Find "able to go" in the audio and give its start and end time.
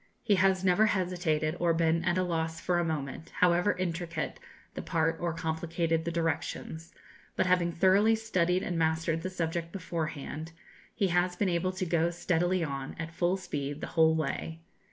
11.49-12.09